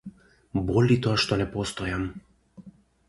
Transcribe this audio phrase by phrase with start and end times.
[0.69, 2.09] Боли тоа што не постојам.